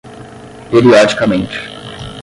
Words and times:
periodicamente 0.71 1.61